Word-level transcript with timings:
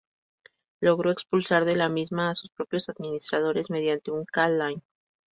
Logró 0.79 1.11
expulsar 1.11 1.63
de 1.63 1.75
la 1.75 1.87
misma 1.87 2.31
a 2.31 2.33
sus 2.33 2.49
propios 2.49 2.89
administradores, 2.89 3.69
mediante 3.69 4.09
un 4.09 4.25
K-Line. 4.25 4.81